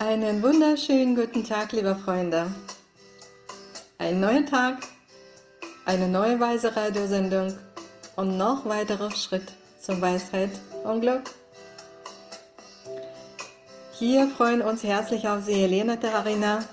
Einen 0.00 0.42
wunderschönen 0.42 1.14
guten 1.14 1.44
Tag, 1.44 1.72
liebe 1.72 1.94
Freunde. 1.94 2.50
Ein 3.98 4.18
neuer 4.18 4.46
Tag, 4.46 4.78
eine 5.84 6.08
neue 6.08 6.40
weise 6.40 6.74
Radiosendung 6.74 7.54
und 8.16 8.38
noch 8.38 8.64
weiterer 8.64 9.10
Schritt 9.10 9.52
zur 9.78 10.00
Weisheit 10.00 10.52
und 10.84 11.02
Glück. 11.02 11.24
Hier 13.92 14.26
freuen 14.28 14.62
uns 14.62 14.82
herzlich 14.82 15.28
auf 15.28 15.44
Sie 15.44 15.52
Helena 15.52 15.96
Terrarina 15.96 16.64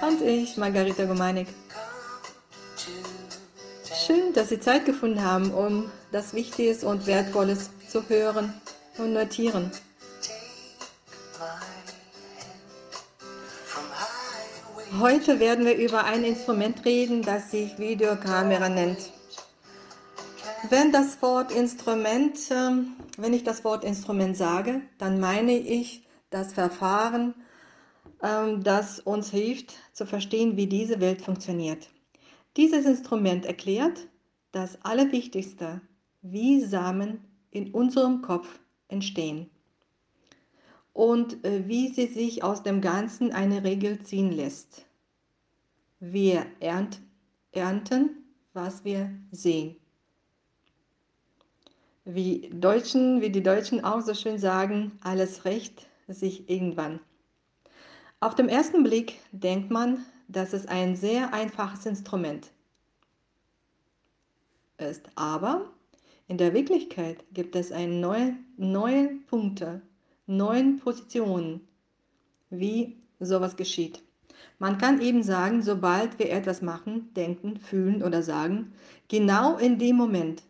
und 0.00 0.20
ich, 0.20 0.56
Margarita 0.56 1.04
Gomanik. 1.04 1.46
Schön, 4.04 4.32
dass 4.32 4.48
Sie 4.48 4.58
Zeit 4.58 4.84
gefunden 4.84 5.22
haben, 5.22 5.54
um 5.54 5.92
das 6.10 6.34
Wichtiges 6.34 6.82
und 6.82 7.06
Wertvolles 7.06 7.70
zu 7.88 8.02
hören 8.08 8.52
und 8.98 9.12
notieren. 9.12 9.70
Heute 15.00 15.40
werden 15.40 15.64
wir 15.64 15.76
über 15.76 16.04
ein 16.04 16.22
Instrument 16.22 16.84
reden, 16.84 17.22
das 17.22 17.50
sich 17.50 17.78
Videokamera 17.78 18.68
nennt. 18.68 19.10
Wenn 20.68 20.92
das 20.92 21.22
Wort 21.22 21.50
Instrument, 21.50 22.38
ähm, 22.50 22.96
wenn 23.16 23.32
ich 23.32 23.42
das 23.42 23.64
Wort 23.64 23.84
Instrument 23.84 24.36
sage, 24.36 24.82
dann 24.98 25.18
meine 25.18 25.56
ich 25.56 26.06
das 26.28 26.52
Verfahren, 26.52 27.34
ähm, 28.22 28.62
das 28.62 29.00
uns 29.00 29.30
hilft 29.30 29.72
zu 29.94 30.04
verstehen, 30.04 30.58
wie 30.58 30.66
diese 30.66 31.00
Welt 31.00 31.22
funktioniert. 31.22 31.88
Dieses 32.58 32.84
Instrument 32.84 33.46
erklärt 33.46 34.08
das 34.50 34.76
Allerwichtigste, 34.82 35.80
wie 36.20 36.60
Samen 36.60 37.24
in 37.50 37.72
unserem 37.72 38.20
Kopf 38.20 38.60
entstehen 38.88 39.48
und 40.92 41.44
äh, 41.44 41.66
wie 41.66 41.88
sie 41.88 42.06
sich 42.06 42.44
aus 42.44 42.62
dem 42.62 42.80
Ganzen 42.80 43.32
eine 43.32 43.64
Regel 43.64 44.00
ziehen 44.02 44.32
lässt. 44.32 44.86
Wir 46.00 46.46
ernt, 46.60 47.00
ernten, 47.52 48.24
was 48.52 48.84
wir 48.84 49.10
sehen. 49.30 49.76
Wie, 52.04 52.50
Deutschen, 52.52 53.20
wie 53.20 53.30
die 53.30 53.42
Deutschen 53.42 53.84
auch 53.84 54.00
so 54.00 54.12
schön 54.12 54.38
sagen, 54.38 54.98
alles 55.02 55.44
recht 55.44 55.86
sich 56.08 56.50
irgendwann. 56.50 57.00
Auf 58.20 58.34
den 58.34 58.48
ersten 58.48 58.82
Blick 58.82 59.18
denkt 59.30 59.70
man, 59.70 60.04
dass 60.28 60.52
es 60.52 60.66
ein 60.66 60.96
sehr 60.96 61.32
einfaches 61.32 61.86
Instrument 61.86 62.50
ist, 64.78 65.08
aber 65.14 65.70
in 66.26 66.38
der 66.38 66.54
Wirklichkeit 66.54 67.24
gibt 67.32 67.54
es 67.54 67.70
neue, 67.70 68.36
neue 68.56 69.08
Punkte, 69.28 69.82
neuen 70.26 70.78
Positionen, 70.78 71.66
wie 72.50 72.96
sowas 73.20 73.56
geschieht. 73.56 74.02
Man 74.58 74.78
kann 74.78 75.00
eben 75.00 75.22
sagen, 75.22 75.62
sobald 75.62 76.18
wir 76.18 76.30
etwas 76.30 76.62
machen, 76.62 77.12
denken, 77.14 77.58
fühlen 77.58 78.02
oder 78.02 78.22
sagen, 78.22 78.72
genau 79.08 79.56
in 79.56 79.78
dem 79.78 79.96
Moment 79.96 80.42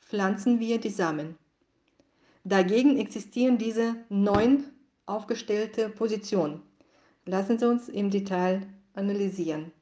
pflanzen 0.00 0.60
wir 0.60 0.78
die 0.78 0.90
Samen. 0.90 1.36
Dagegen 2.44 2.98
existieren 2.98 3.58
diese 3.58 3.96
neun 4.08 4.64
aufgestellte 5.06 5.88
Positionen. 5.88 6.62
Lassen 7.24 7.58
Sie 7.58 7.68
uns 7.68 7.88
im 7.88 8.10
Detail 8.10 8.66
analysieren. 8.94 9.72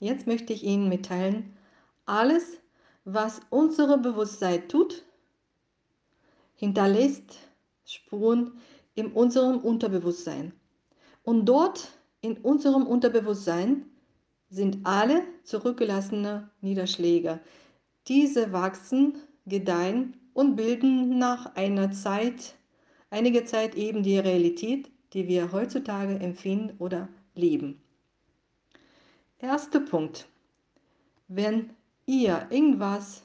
Jetzt 0.00 0.26
möchte 0.26 0.52
ich 0.52 0.64
Ihnen 0.64 0.88
mitteilen, 0.88 1.56
alles, 2.06 2.58
was 3.04 3.40
unser 3.50 3.98
Bewusstsein 3.98 4.68
tut, 4.68 5.04
hinterlässt 6.62 7.40
Spuren 7.84 8.52
in 8.94 9.08
unserem 9.08 9.58
Unterbewusstsein. 9.58 10.52
Und 11.24 11.46
dort 11.46 11.88
in 12.20 12.36
unserem 12.36 12.86
Unterbewusstsein 12.86 13.86
sind 14.48 14.78
alle 14.84 15.24
zurückgelassene 15.42 16.52
Niederschläge. 16.60 17.40
Diese 18.06 18.52
wachsen, 18.52 19.16
gedeihen 19.44 20.16
und 20.34 20.54
bilden 20.54 21.18
nach 21.18 21.56
einer 21.56 21.90
Zeit, 21.90 22.54
einiger 23.10 23.44
Zeit 23.44 23.74
eben 23.74 24.04
die 24.04 24.20
Realität, 24.20 24.88
die 25.14 25.26
wir 25.26 25.50
heutzutage 25.50 26.14
empfinden 26.20 26.76
oder 26.78 27.08
leben. 27.34 27.82
Erster 29.40 29.80
Punkt. 29.80 30.28
Wenn 31.26 31.70
ihr 32.06 32.46
irgendwas, 32.50 33.24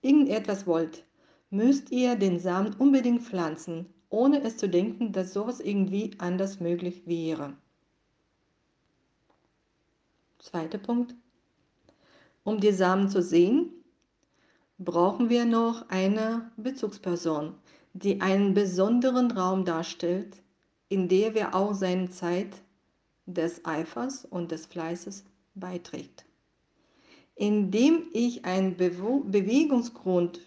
irgendetwas 0.00 0.66
wollt, 0.66 1.04
müsst 1.52 1.90
ihr 1.90 2.16
den 2.16 2.38
Samen 2.38 2.74
unbedingt 2.78 3.22
pflanzen, 3.22 3.86
ohne 4.08 4.42
es 4.42 4.56
zu 4.56 4.70
denken, 4.70 5.12
dass 5.12 5.34
sowas 5.34 5.60
irgendwie 5.60 6.12
anders 6.16 6.60
möglich 6.60 7.06
wäre. 7.06 7.52
Zweiter 10.38 10.78
Punkt. 10.78 11.14
Um 12.42 12.58
die 12.58 12.72
Samen 12.72 13.10
zu 13.10 13.22
sehen, 13.22 13.70
brauchen 14.78 15.28
wir 15.28 15.44
noch 15.44 15.88
eine 15.90 16.50
Bezugsperson, 16.56 17.54
die 17.92 18.22
einen 18.22 18.54
besonderen 18.54 19.30
Raum 19.30 19.66
darstellt, 19.66 20.42
in 20.88 21.06
der 21.06 21.34
wir 21.34 21.54
auch 21.54 21.74
seine 21.74 22.08
Zeit 22.08 22.62
des 23.26 23.64
Eifers 23.66 24.24
und 24.24 24.52
des 24.52 24.64
Fleißes 24.64 25.24
beiträgt 25.54 26.24
indem 27.34 28.04
ich 28.12 28.44
einen 28.44 28.76
Be 28.76 28.90
Bewegungsgrund 28.90 30.40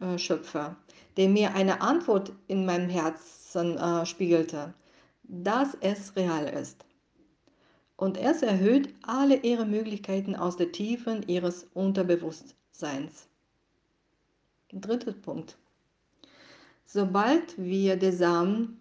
äh, 0.00 0.18
schöpfe, 0.18 0.76
der 1.16 1.28
mir 1.28 1.54
eine 1.54 1.80
Antwort 1.80 2.32
in 2.46 2.64
meinem 2.64 2.88
Herzen 2.88 3.76
äh, 3.76 4.06
spiegelte, 4.06 4.74
dass 5.24 5.76
es 5.80 6.14
real 6.16 6.46
ist. 6.46 6.84
Und 7.96 8.16
es 8.16 8.42
erhöht 8.42 8.94
alle 9.02 9.36
ihre 9.38 9.66
Möglichkeiten 9.66 10.36
aus 10.36 10.56
der 10.56 10.70
Tiefen 10.70 11.24
ihres 11.26 11.66
Unterbewusstseins. 11.74 13.26
Dritter 14.72 15.12
Punkt. 15.12 15.58
Sobald 16.84 17.58
wir 17.58 17.96
den 17.96 18.16
Samen, 18.16 18.80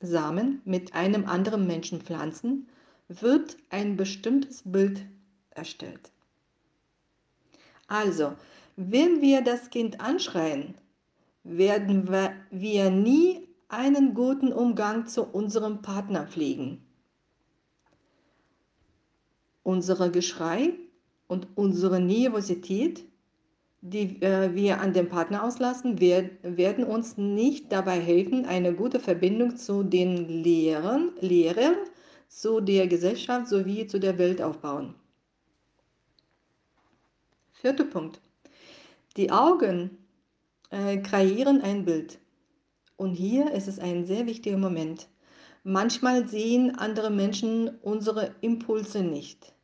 Samen 0.00 0.62
mit 0.64 0.94
einem 0.94 1.26
anderen 1.26 1.66
Menschen 1.66 2.00
pflanzen, 2.00 2.68
wird 3.08 3.56
ein 3.68 3.96
bestimmtes 3.96 4.62
Bild 4.64 5.04
erstellt. 5.50 6.10
Also, 7.86 8.34
wenn 8.76 9.20
wir 9.20 9.42
das 9.42 9.70
Kind 9.70 10.00
anschreien, 10.00 10.74
werden 11.44 12.08
wir 12.50 12.90
nie 12.90 13.46
einen 13.68 14.14
guten 14.14 14.52
Umgang 14.52 15.06
zu 15.06 15.24
unserem 15.24 15.82
Partner 15.82 16.26
pflegen. 16.26 16.84
Unser 19.62 20.10
Geschrei 20.10 20.74
und 21.26 21.48
unsere 21.56 22.00
Nervosität, 22.00 23.04
die 23.80 24.20
äh, 24.22 24.54
wir 24.54 24.80
an 24.80 24.92
dem 24.92 25.08
Partner 25.08 25.44
auslassen, 25.44 26.00
werden 26.00 26.84
uns 26.84 27.16
nicht 27.16 27.72
dabei 27.72 28.00
helfen, 28.00 28.44
eine 28.46 28.74
gute 28.74 29.00
Verbindung 29.00 29.56
zu 29.56 29.82
den 29.82 30.28
Lehrern, 30.42 31.12
Lehrern, 31.20 31.76
zu 32.28 32.60
der 32.60 32.86
Gesellschaft 32.86 33.48
sowie 33.48 33.86
zu 33.86 33.98
der 33.98 34.18
Welt 34.18 34.42
aufbauen. 34.42 34.94
Vierter 37.58 37.84
Punkt. 37.84 38.20
Die 39.16 39.30
Augen 39.30 39.96
äh, 40.68 40.98
kreieren 40.98 41.62
ein 41.62 41.86
Bild. 41.86 42.18
Und 42.98 43.14
hier 43.14 43.50
ist 43.52 43.66
es 43.66 43.78
ein 43.78 44.04
sehr 44.04 44.26
wichtiger 44.26 44.58
Moment. 44.58 45.08
Manchmal 45.64 46.28
sehen 46.28 46.76
andere 46.78 47.08
Menschen 47.08 47.70
unsere 47.80 48.34
Impulse 48.42 49.02
nicht, 49.02 49.54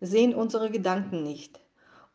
sehen 0.00 0.32
unsere 0.32 0.70
Gedanken 0.70 1.24
nicht 1.24 1.60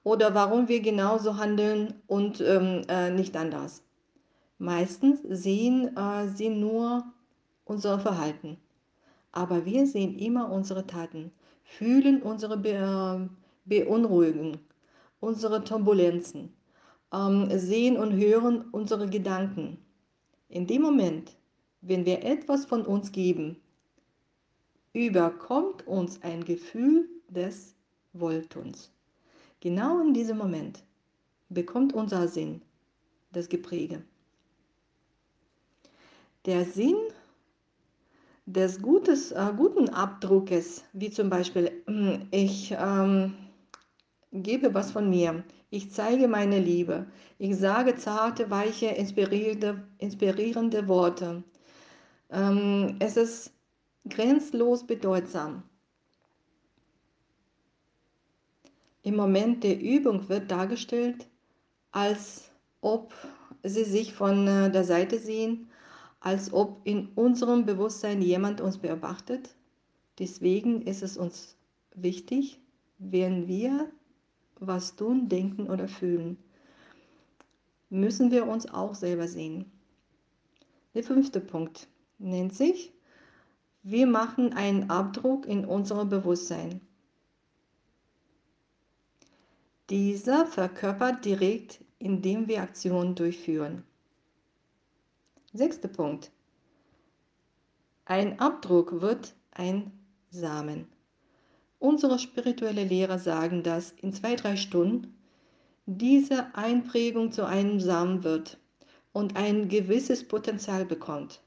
oder 0.03 0.33
warum 0.33 0.69
wir 0.69 0.79
genauso 0.79 1.35
handeln 1.35 1.95
und 2.07 2.39
ähm, 2.39 2.83
äh, 2.87 3.11
nicht 3.11 3.35
anders. 3.35 3.83
Meistens 4.57 5.19
sehen 5.27 5.97
äh, 5.97 6.29
sie 6.29 6.47
nur 6.47 7.03
unser 7.65 7.99
Verhalten, 7.99 8.55
aber 9.33 9.65
wir 9.65 9.85
sehen 9.85 10.17
immer 10.17 10.49
unsere 10.49 10.87
Taten, 10.87 11.33
fühlen 11.65 12.21
unsere 12.21 12.55
Be 12.55 12.69
äh, 12.69 13.27
Beunruhigung 13.65 14.59
unsere 15.25 15.63
Turbulenzen, 15.63 16.53
ähm, 17.11 17.49
sehen 17.57 17.97
und 17.97 18.13
hören 18.13 18.65
unsere 18.71 19.09
Gedanken. 19.09 19.77
In 20.49 20.67
dem 20.67 20.83
Moment, 20.83 21.35
wenn 21.81 22.05
wir 22.05 22.23
etwas 22.23 22.65
von 22.65 22.85
uns 22.85 23.11
geben, 23.11 23.57
überkommt 24.93 25.85
uns 25.87 26.21
ein 26.21 26.45
Gefühl 26.45 27.09
des 27.27 27.75
Wolltuns. 28.13 28.91
Genau 29.59 29.99
in 30.01 30.13
diesem 30.13 30.37
Moment 30.37 30.83
bekommt 31.49 31.93
unser 31.93 32.27
Sinn 32.27 32.61
das 33.31 33.49
Gepräge. 33.49 34.03
Der 36.45 36.63
Sinn 36.63 36.95
des 38.45 38.79
Gutes, 38.79 39.31
äh, 39.31 39.51
guten 39.57 39.89
Abdruckes, 39.89 40.83
wie 40.93 41.09
zum 41.09 41.29
Beispiel, 41.31 41.71
ich 42.29 42.71
ähm, 42.77 43.33
gebe 44.43 44.73
was 44.73 44.91
von 44.91 45.09
mir. 45.09 45.43
Ich 45.69 45.91
zeige 45.91 46.27
meine 46.27 46.59
Liebe. 46.59 47.07
Ich 47.37 47.57
sage 47.57 47.95
zarte, 47.95 48.49
weiche, 48.49 48.87
inspirierende, 48.87 49.83
inspirierende 49.97 50.87
Worte. 50.87 51.43
Ähm, 52.29 52.95
es 52.99 53.17
ist 53.17 53.53
grenzlos 54.07 54.85
bedeutsam. 54.85 55.63
Im 59.03 59.15
Moment 59.15 59.63
der 59.63 59.79
Übung 59.79 60.29
wird 60.29 60.49
dargestellt, 60.49 61.27
als 61.91 62.49
ob 62.81 63.13
sie 63.63 63.83
sich 63.83 64.13
von 64.13 64.47
äh, 64.47 64.71
der 64.71 64.83
Seite 64.83 65.19
sehen, 65.19 65.69
als 66.19 66.51
ob 66.51 66.81
in 66.85 67.09
unserem 67.15 67.65
Bewusstsein 67.65 68.21
jemand 68.21 68.61
uns 68.61 68.79
beobachtet. 68.79 69.55
Deswegen 70.17 70.81
ist 70.81 71.03
es 71.03 71.17
uns 71.17 71.55
wichtig, 71.93 72.59
wenn 72.97 73.47
wir 73.47 73.91
was 74.59 74.95
tun, 74.95 75.29
denken 75.29 75.69
oder 75.69 75.87
fühlen, 75.87 76.37
müssen 77.89 78.31
wir 78.31 78.47
uns 78.47 78.67
auch 78.67 78.95
selber 78.95 79.27
sehen. 79.27 79.71
Der 80.93 81.03
fünfte 81.03 81.41
Punkt 81.41 81.87
nennt 82.17 82.53
sich, 82.55 82.93
wir 83.83 84.07
machen 84.07 84.53
einen 84.53 84.89
Abdruck 84.89 85.45
in 85.45 85.65
unserem 85.65 86.09
Bewusstsein. 86.09 86.81
Dieser 89.89 90.47
verkörpert 90.47 91.23
direkt, 91.23 91.83
indem 91.99 92.47
wir 92.47 92.63
Aktionen 92.63 93.13
durchführen. 93.13 93.83
Sechster 95.53 95.87
Punkt. 95.87 96.31
Ein 98.05 98.39
Abdruck 98.39 99.01
wird 99.01 99.35
ein 99.51 99.91
Samen. 100.31 100.87
Unsere 101.79 102.19
spirituelle 102.19 102.83
Lehrer 102.83 103.19
sagen, 103.19 103.63
dass 103.63 103.91
in 103.91 104.13
zwei, 104.13 104.35
drei 104.35 104.55
Stunden 104.55 105.15
diese 105.85 106.55
Einprägung 106.55 107.31
zu 107.31 107.45
einem 107.45 107.79
Samen 107.79 108.23
wird 108.23 108.57
und 109.11 109.35
ein 109.35 109.67
gewisses 109.69 110.27
Potenzial 110.27 110.85
bekommt. 110.85 111.41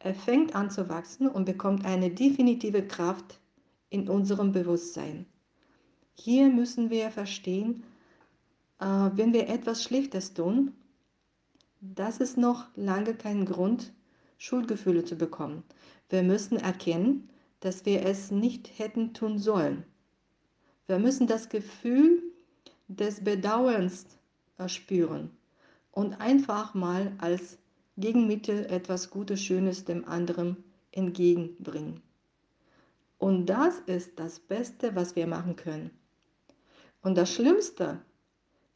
Er 0.00 0.14
fängt 0.14 0.54
an 0.54 0.70
zu 0.70 0.88
wachsen 0.88 1.28
und 1.28 1.44
bekommt 1.44 1.84
eine 1.84 2.10
definitive 2.10 2.86
Kraft 2.86 3.40
in 3.90 4.08
unserem 4.08 4.52
Bewusstsein. 4.52 5.26
Hier 6.14 6.48
müssen 6.48 6.90
wir 6.90 7.10
verstehen, 7.10 7.84
äh, 8.80 8.84
wenn 8.86 9.32
wir 9.32 9.48
etwas 9.48 9.82
Schlechtes 9.82 10.34
tun, 10.34 10.72
das 11.80 12.18
ist 12.18 12.36
noch 12.36 12.66
lange 12.76 13.14
kein 13.14 13.44
Grund, 13.44 13.92
Schuldgefühle 14.36 15.04
zu 15.04 15.16
bekommen. 15.16 15.62
Wir 16.08 16.22
müssen 16.22 16.56
erkennen, 16.56 17.28
dass 17.60 17.84
wir 17.86 18.04
es 18.04 18.30
nicht 18.30 18.78
hätten 18.78 19.14
tun 19.14 19.38
sollen. 19.38 19.84
Wir 20.86 20.98
müssen 20.98 21.26
das 21.26 21.48
Gefühl 21.48 22.22
des 22.88 23.22
Bedauerns 23.22 24.06
spüren 24.66 25.30
und 25.92 26.20
einfach 26.20 26.74
mal 26.74 27.12
als 27.18 27.58
Gegenmittel 27.96 28.66
etwas 28.66 29.10
Gutes, 29.10 29.42
Schönes 29.42 29.84
dem 29.84 30.06
anderen 30.06 30.56
entgegenbringen. 30.92 32.00
Und 33.18 33.46
das 33.46 33.80
ist 33.86 34.18
das 34.18 34.38
Beste, 34.38 34.94
was 34.94 35.16
wir 35.16 35.26
machen 35.26 35.56
können. 35.56 35.90
Und 37.02 37.18
das 37.18 37.34
Schlimmste 37.34 38.00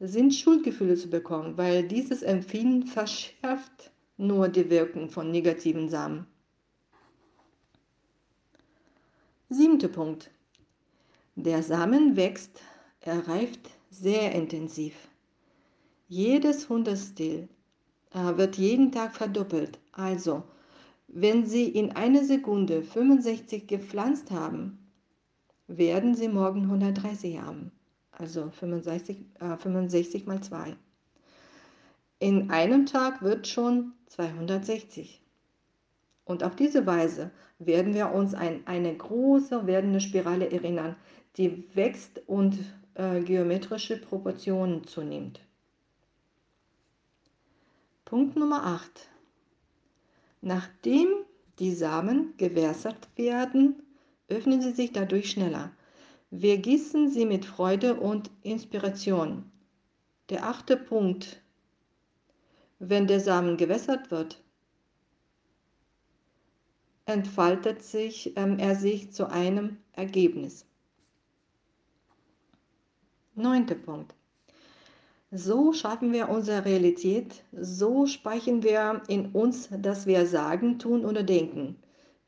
sind 0.01 0.35
Schuldgefühle 0.35 0.97
zu 0.97 1.09
bekommen, 1.09 1.57
weil 1.57 1.87
dieses 1.87 2.23
Empfinden 2.23 2.87
verschärft 2.89 3.93
nur 4.17 4.49
die 4.49 4.69
Wirkung 4.69 5.09
von 5.09 5.31
negativen 5.31 5.89
Samen. 5.89 6.27
Siebter 9.53 9.89
Punkt. 9.89 10.31
Der 11.37 11.63
Samen 11.63 12.17
wächst, 12.17 12.61
er 13.01 13.27
reift 13.29 13.71
sehr 13.91 14.33
intensiv. 14.33 14.95
Jedes 16.09 16.69
Hundertstel 16.69 17.49
äh, 18.13 18.37
wird 18.37 18.57
jeden 18.57 18.93
Tag 18.93 19.15
verdoppelt. 19.15 19.79
Also, 19.93 20.43
wenn 21.09 21.47
Sie 21.47 21.69
in 21.69 21.93
einer 21.93 22.25
Sekunde 22.25 22.83
65 22.83 23.67
gepflanzt 23.67 24.31
haben, 24.31 24.79
werden 25.67 26.15
Sie 26.15 26.29
morgen 26.29 26.63
130 26.63 27.39
haben. 27.41 27.73
Also 28.11 28.51
65, 28.51 29.25
äh, 29.41 29.57
65 29.57 30.27
mal 30.27 30.43
2. 30.43 30.77
In 32.19 32.51
einem 32.51 32.87
Tag 32.87 33.23
wird 33.23 33.49
schon 33.49 33.93
260. 34.07 35.22
Und 36.25 36.45
auf 36.45 36.55
diese 36.57 36.87
Weise 36.87 37.31
werden 37.59 37.95
wir 37.95 38.13
uns 38.13 38.35
an 38.35 38.63
eine 38.67 38.95
große 38.97 39.67
werdende 39.67 40.01
Spirale 40.01 40.51
erinnern, 40.51 40.97
die 41.37 41.65
wächst 41.75 42.23
und 42.27 42.59
äh, 42.95 43.21
geometrische 43.21 43.97
Proportionen 43.97 44.87
zunimmt. 44.87 45.41
Punkt 48.05 48.37
Nummer 48.37 48.67
8. 48.67 49.09
Nachdem 50.43 51.09
die 51.59 51.73
Samen 51.73 52.35
gewässert 52.37 53.09
werden, 53.17 53.83
öffnen 54.29 54.61
sie 54.61 54.73
sich 54.73 54.93
dadurch 54.93 55.31
schneller. 55.31 55.73
Wir 56.31 56.59
gießen 56.59 57.11
sie 57.11 57.25
mit 57.27 57.45
Freude 57.45 57.95
und 57.95 58.31
Inspiration. 58.43 59.51
Der 60.31 60.47
achte 60.47 60.77
Punkt. 60.77 61.41
Wenn 62.79 63.07
der 63.07 63.21
Samen 63.21 63.57
gewässert 63.57 64.11
wird, 64.11 64.42
entfaltet 67.07 67.83
sich, 67.83 68.33
ähm, 68.37 68.59
er 68.59 68.77
sich 68.77 69.13
zu 69.13 69.29
einem 69.29 69.79
Ergebnis. 69.93 70.67
Neunter 73.35 73.75
Punkt. 73.75 74.15
So 75.31 75.73
schaffen 75.73 76.13
wir 76.13 76.29
unsere 76.29 76.67
Realität, 76.67 77.43
so 77.53 78.07
speichern 78.07 78.63
wir 78.63 79.03
in 79.09 79.33
uns, 79.33 79.71
dass 79.71 80.07
wir 80.07 80.27
sagen, 80.27 80.79
tun 80.79 81.07
oder 81.07 81.23
denken. 81.23 81.77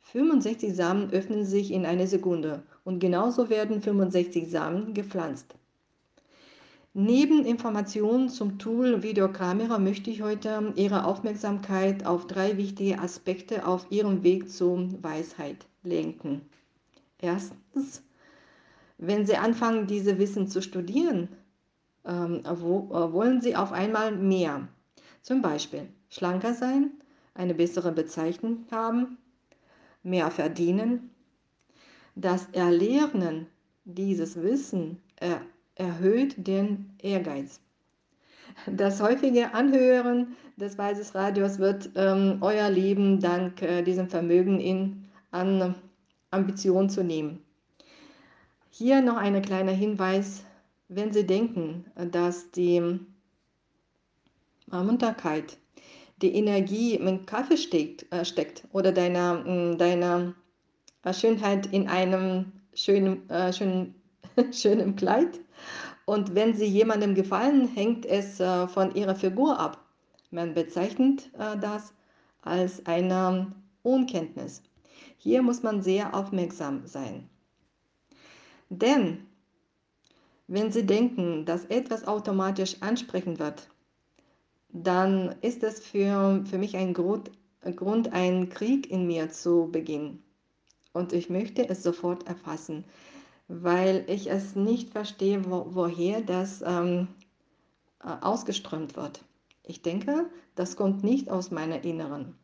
65 0.01 0.75
Samen 0.75 1.11
öffnen 1.11 1.45
sich 1.45 1.71
in 1.71 1.85
einer 1.85 2.07
Sekunde 2.07 2.63
und 2.85 3.01
genauso 3.01 3.51
werden 3.51 3.83
65 3.83 4.51
Samen 4.51 4.95
gepflanzt. 4.95 5.55
Neben 6.97 7.45
Informationen 7.45 8.29
zum 8.29 8.61
Tool 8.61 9.03
Videokamera 9.03 9.81
möchte 9.81 10.11
ich 10.11 10.23
heute 10.23 10.73
Ihre 10.77 11.05
Aufmerksamkeit 11.07 12.07
auf 12.07 12.29
drei 12.29 12.57
wichtige 12.57 13.01
Aspekte 13.01 13.67
auf 13.67 13.91
Ihrem 13.91 14.23
Weg 14.23 14.49
zur 14.49 15.03
Weisheit 15.03 15.67
lenken. 15.83 16.43
Erstens, 17.21 18.05
wenn 18.97 19.27
Sie 19.27 19.37
anfangen, 19.37 19.89
diese 19.89 20.19
Wissen 20.21 20.47
zu 20.47 20.63
studieren, 20.63 21.31
ähm, 22.05 22.43
wo, 22.45 22.89
äh, 22.93 23.13
wollen 23.13 23.41
Sie 23.41 23.57
auf 23.57 23.73
einmal 23.73 24.13
mehr. 24.13 24.69
Zum 25.21 25.43
Beispiel 25.43 25.89
schlanker 26.11 26.55
sein, 26.55 26.93
eine 27.35 27.55
bessere 27.55 27.91
Bezeichnung 27.91 28.67
haben, 28.71 29.19
mehr 30.05 30.31
verdienen. 30.31 31.11
Das 32.15 32.47
Erlernen 32.53 33.49
dieses 33.85 34.41
Wissen 34.41 35.03
äh, 35.17 35.39
erhöht 35.75 36.35
den 36.37 36.95
Ehrgeiz. 37.03 37.61
Das 38.67 39.01
häufige 39.01 39.55
Anhören 39.55 40.37
des 40.57 40.79
Weises 40.79 41.15
Radios 41.15 41.59
wird 41.59 41.91
ähm, 41.97 42.39
euer 42.41 42.71
Leben 42.71 43.21
dank 43.21 43.63
äh, 43.63 43.83
diesem 43.83 44.09
Vermögen 44.09 44.61
in, 44.61 45.09
an 45.31 45.75
Ambition 46.31 46.89
zu 46.89 47.03
nehmen. 47.03 47.43
Hier 48.71 49.01
noch 49.03 49.17
ein 49.17 49.41
kleiner 49.43 49.73
Hinweis, 49.73 50.45
wenn 50.89 51.13
Sie 51.13 51.27
denken, 51.27 51.85
dass 52.11 52.51
die 52.51 52.99
Munterkeit, 54.67 55.59
die 56.23 56.35
Energie 56.35 56.95
im 56.95 57.27
Kaffee 57.27 57.57
steckt, 57.57 58.11
äh, 58.13 58.25
steckt 58.25 58.65
oder 58.73 58.93
deine, 58.93 59.77
deine 59.79 60.35
äh, 61.05 61.13
Schönheit 61.13 61.67
in 61.67 61.89
einem 61.89 62.53
schönen, 62.75 63.29
äh, 63.31 63.53
schönen, 63.53 63.95
schönen 64.53 64.97
Kleid, 64.97 65.41
und 66.07 66.35
wenn 66.35 66.55
sie 66.55 66.67
jemandem 66.67 67.15
gefallen, 67.15 67.69
hängt 67.69 68.05
es 68.05 68.41
äh, 68.41 68.69
von 68.69 68.95
ihrer 68.95 69.15
Figur 69.15 69.59
ab. 69.59 69.83
Man 70.31 70.55
bezeichnet 70.55 71.31
äh, 71.39 71.57
das 71.59 71.95
als 72.43 72.85
eine 72.87 73.53
Unkenntnis. 73.83 74.63
Hier 75.17 75.43
muss 75.43 75.63
man 75.63 75.83
sehr 75.83 76.15
aufmerksam 76.15 76.87
sein. 76.87 77.29
Denn 78.69 79.27
wenn 80.47 80.71
Sie 80.71 80.85
denken, 80.85 81.47
dass 81.47 81.65
etwas 81.67 82.07
automatisch 82.07 82.77
ansprechen 82.81 83.39
wird, 83.39 83.69
dann 84.69 85.35
ist 85.41 85.63
es 85.63 85.81
für, 85.81 86.45
für 86.45 86.59
mich 86.59 86.77
ein 86.77 86.93
Grund, 86.93 87.31
Grund, 87.77 88.13
einen 88.13 88.51
Krieg 88.51 88.91
in 88.91 89.07
mir 89.07 89.31
zu 89.31 89.71
beginnen. 89.73 90.23
Und 90.93 91.15
ich 91.15 91.31
möchte 91.31 91.67
es 91.69 91.83
sofort 91.83 92.27
erfassen 92.29 92.85
weil 93.49 94.05
ich 94.09 94.31
es 94.31 94.57
nicht 94.57 94.91
verstehe, 94.91 95.45
wo, 95.45 95.67
woher 95.71 96.21
das 96.23 96.63
ähm, 96.67 97.09
äh, 98.03 98.09
ausgeströmt 98.21 98.97
wird. 98.97 99.25
Ich 99.63 99.83
denke, 99.83 100.31
das 100.55 100.77
kommt 100.77 101.05
nicht 101.05 101.31
aus 101.31 101.51
meiner 101.51 101.85
Inneren. 101.85 102.35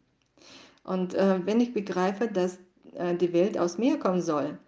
Und 0.84 1.14
äh, 1.14 1.44
wenn 1.44 1.60
ich 1.60 1.72
begreife, 1.74 2.28
dass 2.28 2.58
äh, 2.94 3.14
die 3.14 3.32
Welt 3.32 3.58
aus 3.58 3.78
mir 3.78 3.98
kommen 3.98 4.22
soll, 4.22 4.58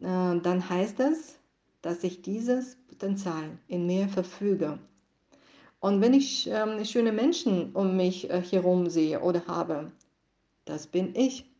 äh, 0.00 0.02
dann 0.02 0.68
heißt 0.68 0.98
das, 0.98 1.38
dass 1.82 2.04
ich 2.04 2.22
dieses 2.22 2.76
Potenzial 2.88 3.58
in 3.68 3.86
mir 3.86 4.08
verfüge. 4.08 4.78
Und 5.80 6.02
wenn 6.02 6.12
ich 6.12 6.46
ähm, 6.46 6.84
schöne 6.84 7.12
Menschen 7.12 7.72
um 7.72 7.96
mich 7.96 8.28
äh, 8.28 8.42
herum 8.42 8.90
sehe 8.90 9.20
oder 9.20 9.46
habe, 9.46 9.92
das 10.66 10.86
bin 10.86 11.14
ich. 11.14 11.50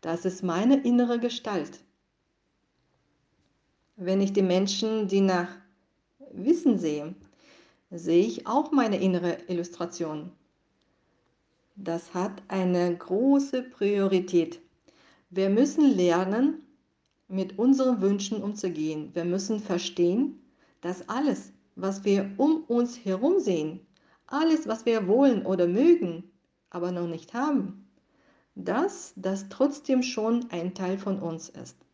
Das 0.00 0.24
ist 0.24 0.42
meine 0.42 0.82
innere 0.82 1.18
Gestalt. 1.20 1.80
Wenn 4.00 4.20
ich 4.20 4.32
die 4.32 4.42
Menschen, 4.42 5.08
die 5.08 5.20
nach 5.20 5.48
Wissen 6.30 6.78
sehe, 6.78 7.16
sehe 7.90 8.24
ich 8.24 8.46
auch 8.46 8.70
meine 8.70 9.00
innere 9.00 9.38
Illustration. 9.48 10.30
Das 11.74 12.14
hat 12.14 12.40
eine 12.46 12.96
große 12.96 13.64
Priorität. 13.64 14.60
Wir 15.30 15.50
müssen 15.50 15.96
lernen, 15.96 16.62
mit 17.26 17.58
unseren 17.58 18.00
Wünschen 18.00 18.40
umzugehen. 18.40 19.10
Wir 19.14 19.24
müssen 19.24 19.58
verstehen, 19.58 20.38
dass 20.80 21.08
alles, 21.08 21.52
was 21.74 22.04
wir 22.04 22.30
um 22.36 22.62
uns 22.68 23.04
herum 23.04 23.40
sehen, 23.40 23.80
alles, 24.28 24.68
was 24.68 24.86
wir 24.86 25.08
wollen 25.08 25.44
oder 25.44 25.66
mögen, 25.66 26.22
aber 26.70 26.92
noch 26.92 27.08
nicht 27.08 27.34
haben, 27.34 27.88
dass 28.54 29.12
das 29.16 29.48
trotzdem 29.48 30.04
schon 30.04 30.46
ein 30.50 30.72
Teil 30.72 30.98
von 30.98 31.18
uns 31.18 31.48
ist. 31.48 31.87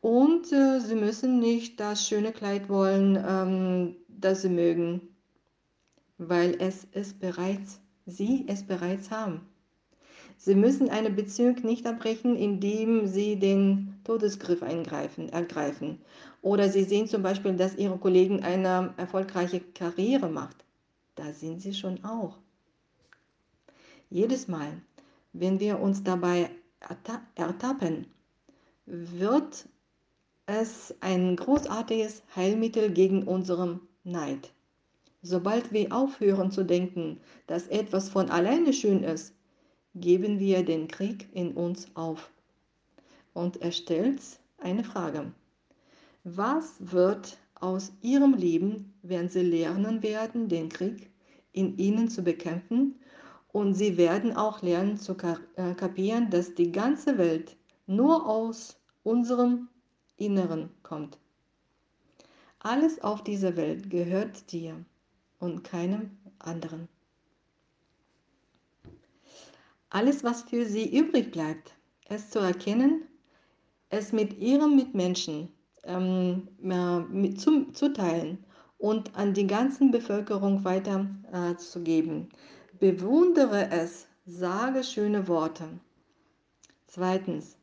Und 0.00 0.50
äh, 0.52 0.80
sie 0.80 0.94
müssen 0.94 1.40
nicht 1.40 1.78
das 1.78 2.06
schöne 2.06 2.32
Kleid 2.32 2.68
wollen, 2.68 3.22
ähm, 3.26 3.96
das 4.08 4.42
sie 4.42 4.48
mögen, 4.48 5.02
weil 6.16 6.56
es 6.58 6.84
ist 6.92 7.20
bereits, 7.20 7.80
sie 8.06 8.44
es 8.48 8.66
bereits 8.66 9.10
haben. 9.10 9.42
Sie 10.38 10.54
müssen 10.54 10.88
eine 10.88 11.10
Beziehung 11.10 11.56
nicht 11.64 11.86
abbrechen, 11.86 12.34
indem 12.34 13.06
sie 13.06 13.38
den 13.38 14.00
Todesgriff 14.04 14.62
eingreifen, 14.62 15.28
ergreifen. 15.28 16.00
Oder 16.40 16.70
sie 16.70 16.84
sehen 16.84 17.06
zum 17.06 17.22
Beispiel, 17.22 17.54
dass 17.56 17.76
ihre 17.76 17.98
Kollegen 17.98 18.42
eine 18.42 18.94
erfolgreiche 18.96 19.60
Karriere 19.60 20.30
macht. 20.30 20.64
Da 21.14 21.30
sind 21.34 21.60
sie 21.60 21.74
schon 21.74 22.02
auch. 22.04 22.38
Jedes 24.08 24.48
Mal, 24.48 24.80
wenn 25.34 25.60
wir 25.60 25.78
uns 25.78 26.02
dabei 26.02 26.50
ertappen, 27.36 28.06
wird 28.86 29.68
es 30.50 30.94
ein 31.00 31.36
großartiges 31.36 32.22
Heilmittel 32.34 32.90
gegen 32.90 33.22
unseren 33.22 33.80
Neid. 34.02 34.52
Sobald 35.22 35.72
wir 35.72 35.92
aufhören 35.94 36.50
zu 36.50 36.64
denken, 36.64 37.20
dass 37.46 37.68
etwas 37.68 38.08
von 38.08 38.30
alleine 38.30 38.72
schön 38.72 39.04
ist, 39.04 39.34
geben 39.94 40.38
wir 40.38 40.64
den 40.64 40.88
Krieg 40.88 41.28
in 41.32 41.52
uns 41.52 41.94
auf. 41.94 42.30
Und 43.32 43.60
er 43.62 43.72
stellt 43.72 44.20
eine 44.58 44.82
Frage. 44.82 45.32
Was 46.24 46.76
wird 46.80 47.38
aus 47.54 47.92
ihrem 48.02 48.34
Leben, 48.34 48.94
wenn 49.02 49.28
sie 49.28 49.42
lernen 49.42 50.02
werden, 50.02 50.48
den 50.48 50.68
Krieg 50.68 51.10
in 51.52 51.76
ihnen 51.78 52.08
zu 52.08 52.22
bekämpfen 52.22 52.98
und 53.52 53.74
sie 53.74 53.96
werden 53.96 54.36
auch 54.36 54.62
lernen 54.62 54.96
zu 54.96 55.16
äh, 55.56 55.74
kapieren, 55.74 56.30
dass 56.30 56.54
die 56.54 56.72
ganze 56.72 57.18
Welt 57.18 57.56
nur 57.86 58.26
aus 58.26 58.80
unserem 59.02 59.68
Inneren 60.20 60.70
kommt. 60.82 61.18
Alles 62.60 63.02
auf 63.02 63.24
dieser 63.24 63.56
Welt 63.56 63.90
gehört 63.90 64.52
dir 64.52 64.84
und 65.38 65.64
keinem 65.64 66.10
anderen. 66.38 66.88
Alles, 69.88 70.22
was 70.22 70.42
für 70.42 70.66
sie 70.66 70.96
übrig 70.96 71.32
bleibt, 71.32 71.74
es 72.08 72.30
zu 72.30 72.38
erkennen, 72.38 73.02
es 73.88 74.12
mit 74.12 74.38
ihrem 74.38 74.76
Mitmenschen 74.76 75.48
ähm, 75.84 76.48
mit 77.10 77.40
zu, 77.40 77.72
zu 77.72 77.92
teilen 77.92 78.44
und 78.78 79.16
an 79.16 79.34
die 79.34 79.46
ganze 79.46 79.90
Bevölkerung 79.90 80.64
weiterzugeben. 80.64 82.28
Äh, 82.30 82.36
Bewundere 82.78 83.70
es, 83.70 84.06
sage 84.26 84.84
schöne 84.84 85.28
Worte. 85.28 85.68
Zweitens, 86.86 87.56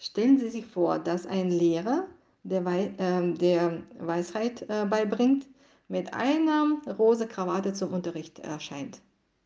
stellen 0.00 0.40
Sie 0.40 0.48
sich 0.48 0.66
vor, 0.66 0.98
dass 0.98 1.26
ein 1.26 1.48
Lehrer, 1.50 2.08
der, 2.42 2.64
Wei 2.64 2.92
äh, 2.98 3.32
der 3.34 3.82
Weisheit 4.00 4.62
äh, 4.68 4.84
beibringt, 4.84 5.46
mit 5.86 6.12
einer 6.12 6.80
rosa 6.98 7.26
Krawatte 7.26 7.72
zum 7.72 7.92
Unterricht 7.92 8.40
erscheint. 8.40 9.00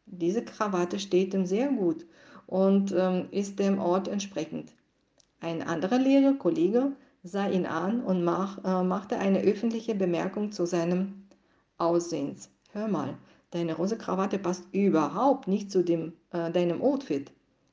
Diese 0.07 0.43
Krawatte 0.43 0.99
steht 0.99 1.35
ihm 1.35 1.45
sehr 1.45 1.69
gut 1.69 2.07
und 2.47 2.95
ähm, 2.97 3.29
ist 3.31 3.59
dem 3.59 3.79
Ort 3.79 4.09
entsprechend. 4.09 4.73
Ein 5.41 5.61
anderer 5.61 5.99
Lehrer, 5.99 6.33
Kollege, 6.35 6.93
sah 7.23 7.49
ihn 7.49 7.67
an 7.67 8.03
und 8.03 8.25
mach, 8.25 8.65
äh, 8.65 8.83
machte 8.83 9.19
eine 9.19 9.41
öffentliche 9.41 9.95
Bemerkung 9.95 10.53
zu 10.53 10.65
seinem 10.65 11.27
Aussehens. 11.77 12.49
Hör 12.73 12.89
mal, 12.89 13.19
Deine 13.55 13.77
rosa 13.77 13.95
Krawatte 13.95 14.41
passt 14.41 14.65
überhaupt 14.73 15.47
nicht 15.47 15.71
zu 15.71 15.85
dem, 15.85 16.15
äh, 16.33 16.51
deinem 16.51 16.83
Outfit. 16.83 17.31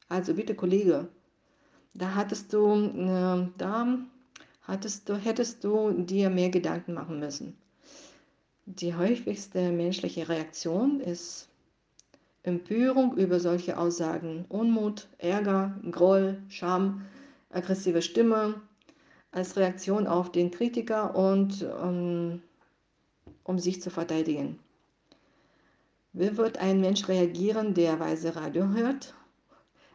Also 0.10 0.36
bitte, 0.36 0.54
Kollege, 0.54 1.08
da 1.94 2.16
hattest 2.16 2.54
du, 2.54 2.74
äh, 2.74 3.48
da 3.58 3.98
hattest 4.64 5.10
du, 5.10 5.16
hättest 5.16 5.64
du 5.64 5.92
dir 5.92 6.30
mehr 6.30 6.50
Gedanken 6.50 6.94
machen 6.94 7.20
müssen. 7.20 7.58
Die 8.66 8.96
häufigste 8.96 9.72
menschliche 9.72 10.30
Reaktion 10.30 11.00
ist 11.00 11.50
Empörung 12.44 13.18
über 13.18 13.40
solche 13.40 13.78
Aussagen, 13.78 14.46
Unmut, 14.50 15.08
Ärger, 15.18 15.80
Groll, 15.92 16.42
Scham, 16.48 17.06
aggressive 17.50 18.02
Stimme 18.02 18.62
als 19.32 19.58
Reaktion 19.58 20.08
auf 20.08 20.32
den 20.32 20.52
Kritiker 20.52 21.16
und 21.16 21.64
um, 21.64 21.70
ähm, 21.84 22.42
um 23.44 23.60
sich 23.60 23.82
zu 23.82 23.90
verteidigen. 23.90 24.60
Wie 26.14 26.36
wird 26.38 26.58
ein 26.58 26.82
Mensch 26.82 27.08
reagieren, 27.08 27.74
der 27.74 28.00
weise 28.00 28.36
Radio 28.36 28.70
hört? 28.70 29.14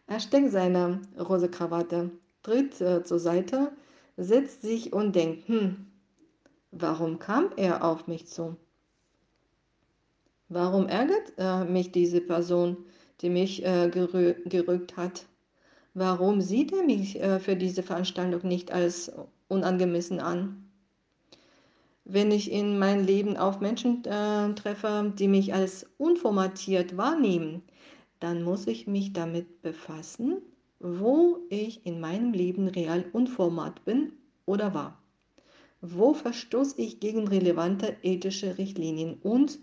Er 0.07 0.21
steckt 0.21 0.53
seine 0.53 1.01
rosa 1.19 1.49
Krawatte, 1.49 2.11
tritt 2.43 2.81
äh, 2.81 3.03
zur 3.03 3.19
Seite, 3.19 3.73
setzt 4.17 4.63
sich 4.63 4.93
und 4.93 5.15
denkt, 5.17 5.49
hm, 5.49 5.87
warum 6.71 7.19
kam 7.19 7.51
er 7.57 7.85
auf 7.85 8.07
mich 8.07 8.27
zu? 8.27 8.57
Warum 10.49 10.87
ärgert 10.87 11.33
äh, 11.39 11.65
mich 11.65 11.91
diese 11.91 12.21
Person, 12.21 12.77
die 13.21 13.31
mich 13.31 13.65
äh, 13.65 13.89
gerü 13.91 14.35
gerügt 14.45 14.97
hat? 14.97 15.27
Warum 15.95 16.41
sieht 16.41 16.73
er 16.73 16.85
mich 16.85 17.21
äh, 17.21 17.41
für 17.41 17.57
diese 17.57 17.83
Veranstaltung 17.83 18.47
nicht 18.47 18.71
als 18.71 19.11
unangemessen 19.49 20.21
an? 20.21 20.67
wenn 22.09 22.31
ich 22.31 22.53
in 22.53 22.79
mein 22.79 23.05
Leben 23.05 23.37
auf 23.37 23.61
Menschen 23.61 24.05
äh, 24.05 24.55
treffe, 24.55 25.13
die 25.19 25.27
mich 25.27 25.53
als 25.53 25.87
unformatiert 25.99 26.97
wahrnehmen, 26.97 27.63
dann 28.21 28.43
muss 28.43 28.67
ich 28.67 28.87
mich 28.87 29.13
damit 29.13 29.63
befassen, 29.63 30.43
wo 30.81 31.39
ich 31.49 31.85
in 31.87 32.01
meinem 32.01 32.33
Leben 32.33 32.69
real 32.69 33.05
unformat 33.13 33.85
bin 33.85 34.13
oder 34.45 34.75
war. 34.75 35.03
Wo 35.81 36.15
verstoße 36.15 36.81
ich 36.81 37.01
gegen 37.01 37.29
relevante 37.29 37.97
ethische 38.03 38.59
Richtlinien 38.59 39.15
und 39.23 39.59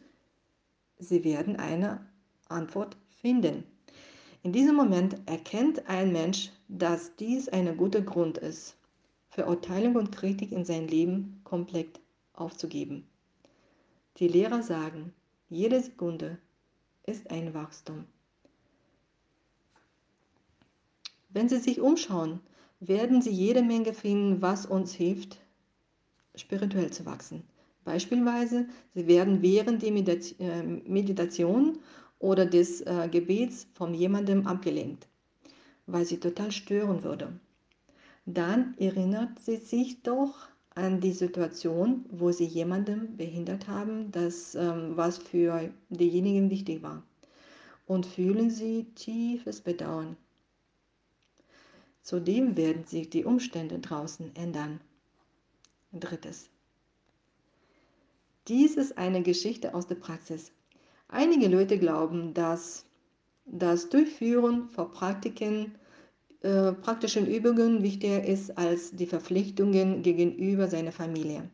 sie 0.98 1.24
werden 1.24 1.56
eine 1.56 2.06
Antwort 2.48 2.98
finden. 3.22 3.64
In 4.44 4.52
diesem 4.52 4.76
Moment 4.76 5.18
erkennt 5.26 5.88
ein 5.88 6.12
Mensch, 6.12 6.52
dass 6.68 7.16
dies 7.16 7.50
ein 7.50 7.78
guter 7.78 8.02
Grund 8.02 8.38
ist, 8.38 8.76
Verurteilung 9.30 9.96
und 9.96 10.12
Kritik 10.12 10.52
in 10.52 10.66
sein 10.66 10.88
Leben 10.88 11.42
komplett 11.44 12.00
aufzugeben. 12.34 13.08
Die 14.18 14.28
Lehrer 14.28 14.62
sagen, 14.62 15.14
jede 15.50 15.82
Sekunde 15.82 16.38
ist 17.06 17.32
ein 17.32 17.54
Wachstum. 17.54 18.06
Wenn 21.34 21.50
Sie 21.50 21.58
sich 21.58 21.82
umschauen, 21.82 22.40
werden 22.80 23.22
Sie 23.22 23.32
jede 23.32 23.64
Menge 23.64 23.94
finden, 23.94 24.42
was 24.42 24.66
uns 24.68 24.94
hilft, 24.94 25.40
spirituell 26.36 26.92
zu 26.92 27.06
wachsen. 27.06 27.44
Beispielsweise, 27.84 28.68
Sie 28.94 29.08
werden 29.08 29.42
während 29.42 29.82
der 29.82 29.92
äh, 29.92 30.64
Meditation 30.64 31.80
oder 32.20 32.46
des 32.46 32.82
äh, 32.82 33.10
Gebets 33.12 33.68
von 33.74 33.94
jemandem 33.94 34.48
abgelenkt, 34.48 35.08
weil 35.88 36.06
sie 36.06 36.20
total 36.20 36.52
stören 36.52 37.04
würde. 37.04 37.34
Dann 38.26 38.76
erinnert 38.78 39.40
sie 39.40 39.58
sich 39.58 40.02
doch 40.04 40.48
an 40.76 41.02
die 41.02 41.12
Situation, 41.12 42.06
wo 42.10 42.32
sie 42.32 42.46
jemandem 42.46 43.18
behindert 43.18 43.68
haben, 43.68 44.12
das 44.12 44.56
ähm, 44.56 44.96
was 44.96 45.18
für 45.18 45.70
diejenigen 45.90 46.50
wichtig 46.50 46.82
war. 46.82 47.04
Und 47.86 48.06
fühlen 48.06 48.50
sie 48.50 48.86
tiefes 48.96 49.60
Bedauern. 49.60 50.16
Zudem 52.04 52.58
werden 52.58 52.86
sich 52.86 53.10
die 53.10 53.24
Umstände 53.24 53.80
draußen 53.80 54.36
ändern. 54.36 54.82
Drittes. 55.94 56.50
Dies 58.50 58.76
ist 58.76 58.98
eine 58.98 59.24
Geschichte 59.24 59.74
aus 59.74 59.88
der 59.88 59.96
Praxis. 59.96 60.52
Einige 61.08 61.48
Leute 61.48 61.80
glauben, 61.80 62.34
dass 62.34 62.86
das 63.46 63.88
Durchführen 63.90 64.68
von 64.68 64.92
Praktiken 64.92 65.76
äh, 66.42 66.74
praktischen 66.74 67.26
Übungen 67.26 67.84
wichtiger 67.84 68.22
ist 68.22 68.58
als 68.58 68.92
die 68.92 69.06
Verpflichtungen 69.06 70.02
gegenüber 70.02 70.68
seiner 70.68 70.92
Familie. 70.92 71.50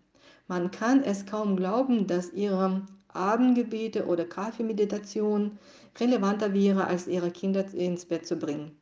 Man 0.47 0.71
kann 0.71 1.03
es 1.03 1.27
kaum 1.27 1.57
glauben, 1.57 2.07
dass 2.07 2.33
ihre 2.33 2.87
Abendgebete 3.09 4.07
oder 4.07 4.25
Kaffeemeditation 4.25 5.59
relevanter 5.99 6.53
wäre, 6.55 6.87
als 6.87 7.07
ihre 7.07 7.29
Kinder 7.29 7.71
ins 7.71 8.05
Bett 8.05 8.25
zu 8.25 8.35
bringen. 8.35 8.75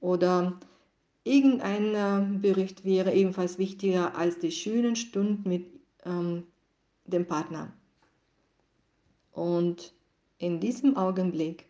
Oder 0.00 0.58
irgendein 1.24 2.40
Bericht 2.40 2.84
wäre 2.84 3.12
ebenfalls 3.12 3.58
wichtiger 3.58 4.16
als 4.16 4.38
die 4.38 4.52
schönen 4.52 4.94
Stunden 4.94 5.48
mit 5.48 5.66
ähm, 6.04 6.44
dem 7.06 7.26
Partner. 7.26 7.72
Und 9.32 9.92
in 10.38 10.60
diesem 10.60 10.96
Augenblick 10.96 11.66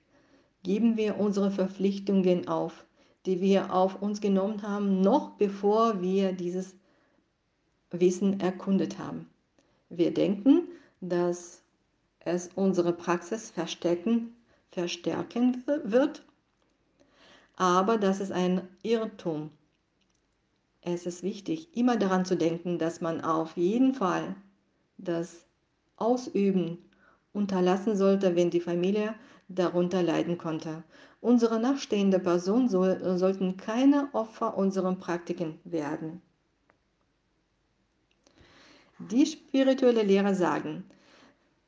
geben 0.62 0.96
wir 0.96 1.18
unsere 1.18 1.50
Verpflichtungen 1.50 2.48
auf, 2.48 2.84
die 3.26 3.40
wir 3.40 3.72
auf 3.72 4.02
uns 4.02 4.20
genommen 4.20 4.62
haben, 4.62 5.00
noch 5.00 5.30
bevor 5.36 6.02
wir 6.02 6.32
dieses 6.32 6.74
Wissen 7.90 8.40
erkundet 8.40 8.98
haben. 8.98 9.28
Wir 9.88 10.12
denken, 10.12 10.68
dass 11.00 11.62
es 12.18 12.50
unsere 12.54 12.92
Praxis 12.92 13.50
verstärken, 13.50 14.34
verstärken 14.70 15.62
wird, 15.84 16.24
aber 17.56 17.98
das 17.98 18.20
ist 18.20 18.32
ein 18.32 18.68
Irrtum. 18.82 19.50
Es 20.80 21.06
ist 21.06 21.22
wichtig, 21.22 21.76
immer 21.76 21.96
daran 21.96 22.24
zu 22.24 22.36
denken, 22.36 22.78
dass 22.78 23.00
man 23.00 23.22
auf 23.22 23.56
jeden 23.56 23.94
Fall 23.94 24.36
das 24.98 25.46
Ausüben 25.96 26.78
unterlassen 27.32 27.96
sollte, 27.96 28.36
wenn 28.36 28.50
die 28.50 28.60
Familie 28.60 29.14
darunter 29.48 30.02
leiden 30.02 30.38
konnte. 30.38 30.84
Unsere 31.20 31.58
nachstehende 31.58 32.18
Person 32.18 32.68
soll, 32.68 33.18
sollten 33.18 33.56
keine 33.56 34.08
Opfer 34.12 34.56
unserer 34.56 34.94
Praktiken 34.94 35.58
werden. 35.64 36.20
Die 38.98 39.26
spirituelle 39.26 40.02
Lehrer 40.02 40.34
sagen, 40.34 40.84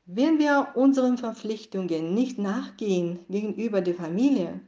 wenn 0.05 0.39
wir 0.39 0.69
unseren 0.75 1.19
Verpflichtungen 1.19 2.15
nicht 2.15 2.39
nachgehen 2.39 3.19
gegenüber 3.29 3.81
der 3.81 3.95
Familie, 3.95 4.61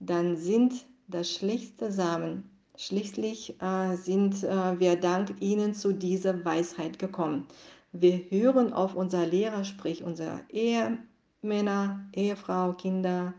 dann 0.00 0.36
sind 0.36 0.86
das 1.08 1.30
schlechte 1.30 1.90
Samen. 1.90 2.50
Schließlich 2.76 3.60
äh, 3.62 3.96
sind 3.96 4.44
äh, 4.44 4.78
wir 4.78 4.96
dank 4.96 5.40
ihnen 5.40 5.74
zu 5.74 5.92
dieser 5.92 6.44
Weisheit 6.44 6.98
gekommen. 6.98 7.46
Wir 7.92 8.18
hören 8.30 8.72
auf 8.72 8.94
unser 8.94 9.26
Lehrer, 9.26 9.64
sprich 9.64 10.02
unser 10.02 10.40
Ehemänner, 10.50 12.06
Ehefrau, 12.12 12.74
Kinder, 12.74 13.32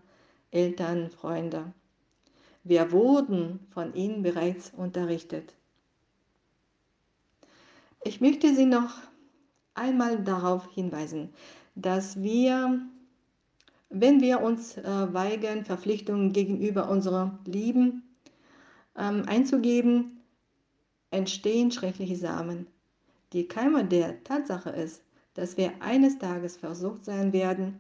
Eltern, 0.49 1.09
Freunde. 1.11 1.73
Wir 2.63 2.91
wurden 2.91 3.59
von 3.69 3.93
ihnen 3.93 4.23
bereits 4.23 4.73
unterrichtet. 4.75 5.53
Ich 8.03 8.21
möchte 8.21 8.55
Sie 8.55 8.65
noch 8.65 8.95
einmal 9.73 10.23
darauf 10.23 10.67
hinweisen, 10.73 11.29
dass 11.75 12.21
wir, 12.21 12.81
wenn 13.89 14.22
wir 14.22 14.41
uns 14.41 14.77
äh, 14.77 15.13
weigern, 15.13 15.65
Verpflichtungen 15.65 16.34
gegenüber 16.34 16.89
unserer 16.89 17.39
Lieben 17.46 18.03
ähm, 18.98 19.24
einzugeben, 19.27 20.22
entstehen 21.12 21.72
schreckliche 21.72 22.15
Samen. 22.15 22.67
Die 23.34 23.48
Keime 23.48 23.86
der 23.86 24.24
Tatsache 24.24 24.70
ist, 24.70 25.03
dass 25.34 25.58
wir 25.58 25.72
eines 25.82 26.17
Tages 26.17 26.58
versucht 26.58 27.06
sein 27.06 27.32
werden, 27.34 27.79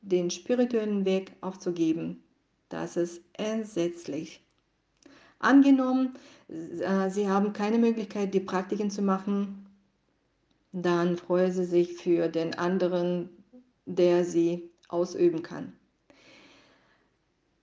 den 0.00 0.30
spirituellen 0.30 1.04
Weg 1.04 1.32
aufzugeben. 1.40 2.22
Das 2.68 2.96
ist 2.96 3.22
entsetzlich. 3.34 4.40
Angenommen, 5.38 6.14
äh, 6.48 7.10
Sie 7.10 7.28
haben 7.28 7.52
keine 7.52 7.78
Möglichkeit, 7.78 8.34
die 8.34 8.40
Praktiken 8.40 8.90
zu 8.90 9.02
machen, 9.02 9.66
dann 10.72 11.16
freuen 11.16 11.52
Sie 11.52 11.64
sich 11.64 11.94
für 11.96 12.28
den 12.28 12.54
anderen, 12.54 13.28
der 13.86 14.24
sie 14.24 14.70
ausüben 14.88 15.42
kann. 15.42 15.72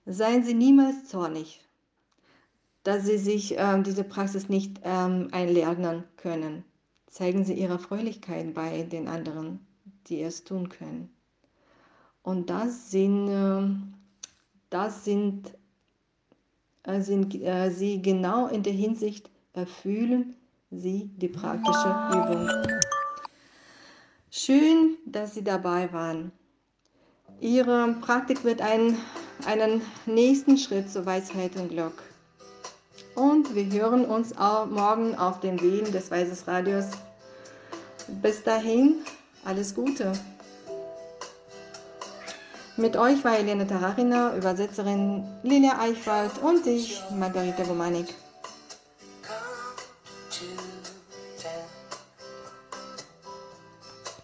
Seien 0.06 0.42
Sie 0.44 0.54
niemals 0.54 1.06
zornig, 1.08 1.60
dass 2.82 3.04
Sie 3.04 3.18
sich 3.18 3.56
äh, 3.58 3.82
diese 3.82 4.04
Praxis 4.04 4.48
nicht 4.48 4.80
ähm, 4.82 5.28
einlernen 5.32 6.04
können. 6.16 6.64
Zeigen 7.06 7.44
Sie 7.44 7.54
Ihre 7.54 7.78
Fröhlichkeit 7.78 8.54
bei 8.54 8.82
den 8.82 9.06
anderen, 9.06 9.64
die 10.08 10.22
es 10.22 10.44
tun 10.44 10.68
können. 10.68 11.10
Und 12.22 12.50
das 12.50 12.90
sind, 12.90 13.28
äh, 13.28 13.68
das 14.70 15.04
sind, 15.04 15.52
äh, 16.82 17.00
sind 17.00 17.34
äh, 17.34 17.70
Sie 17.70 18.02
genau 18.02 18.48
in 18.48 18.62
der 18.62 18.72
Hinsicht 18.72 19.30
erfüllen 19.52 20.34
Sie 20.70 21.10
die 21.16 21.28
praktische 21.28 21.88
Übung. 22.12 22.48
Schön, 24.30 24.96
dass 25.04 25.34
Sie 25.34 25.44
dabei 25.44 25.92
waren. 25.92 26.32
Ihre 27.40 27.94
Praktik 28.00 28.44
wird 28.44 28.60
einen, 28.60 28.98
einen 29.46 29.82
nächsten 30.06 30.56
Schritt 30.58 30.90
zur 30.90 31.06
Weisheit 31.06 31.56
und 31.56 31.70
Glück. 31.70 32.02
Und 33.14 33.54
wir 33.54 33.66
hören 33.66 34.04
uns 34.04 34.36
auch 34.38 34.66
morgen 34.66 35.16
auf 35.16 35.40
den 35.40 35.60
Wehen 35.60 35.90
des 35.92 36.10
Weises 36.10 36.46
Radios. 36.46 36.86
Bis 38.22 38.42
dahin, 38.42 38.96
alles 39.44 39.74
Gute. 39.74 40.12
Mit 42.78 42.96
euch 42.96 43.22
war 43.22 43.38
Elena 43.38 43.64
Tararina, 43.64 44.34
Übersetzerin 44.34 45.24
Lilia 45.42 45.78
Eichwald 45.78 46.32
und 46.42 46.66
ich, 46.66 47.02
Margarita 47.18 47.64
Gomanik. 47.64 48.06